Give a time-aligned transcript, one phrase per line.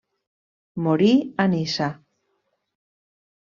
[0.87, 1.11] Morí
[1.45, 1.93] a Niça.